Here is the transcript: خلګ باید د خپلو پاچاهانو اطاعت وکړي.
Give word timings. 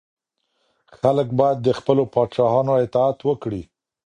خلګ 0.99 1.27
باید 1.39 1.57
د 1.61 1.69
خپلو 1.79 2.03
پاچاهانو 2.13 2.73
اطاعت 2.85 3.19
وکړي. 3.27 3.61